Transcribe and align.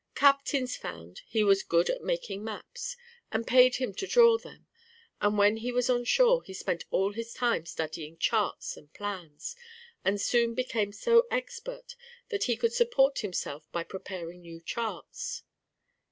Captains 0.15 0.75
found 0.75 1.21
he 1.27 1.43
was 1.43 1.61
good 1.61 1.87
at 1.87 2.01
making 2.03 2.43
maps, 2.43 2.97
and 3.31 3.45
paid 3.45 3.75
him 3.75 3.93
to 3.93 4.07
draw 4.07 4.35
them, 4.35 4.65
and 5.21 5.37
when 5.37 5.57
he 5.57 5.71
was 5.71 5.91
on 5.91 6.03
shore 6.05 6.41
he 6.41 6.55
spent 6.55 6.85
all 6.89 7.13
his 7.13 7.35
time 7.35 7.67
studying 7.67 8.17
charts 8.17 8.75
and 8.75 8.91
plans, 8.93 9.55
and 10.03 10.19
soon 10.19 10.55
became 10.55 10.91
so 10.91 11.27
expert 11.29 11.95
that 12.29 12.45
he 12.45 12.57
could 12.57 12.73
support 12.73 13.19
himself 13.19 13.71
by 13.71 13.83
preparing 13.83 14.41
new 14.41 14.59
charts. 14.59 15.43